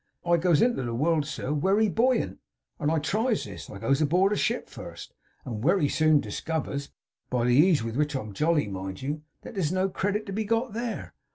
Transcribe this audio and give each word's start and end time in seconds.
I 0.25 0.37
goes 0.37 0.63
into 0.63 0.81
the 0.81 0.95
world, 0.95 1.27
sir, 1.27 1.53
wery 1.53 1.87
boyant, 1.87 2.39
and 2.79 2.91
I 2.91 2.97
tries 2.97 3.43
this. 3.43 3.69
I 3.69 3.77
goes 3.77 4.01
aboard 4.01 4.35
ship 4.39 4.67
first, 4.67 5.13
and 5.45 5.63
wery 5.63 5.87
soon 5.89 6.19
discovers 6.19 6.89
(by 7.29 7.43
the 7.43 7.53
ease 7.55 7.83
with 7.83 7.95
which 7.95 8.15
I'm 8.15 8.33
jolly, 8.33 8.67
mind 8.67 9.03
you) 9.03 9.21
as 9.43 9.53
there's 9.53 9.71
no 9.71 9.89
credit 9.89 10.25
to 10.25 10.33
be 10.33 10.43
got 10.43 10.73
THERE. 10.73 11.13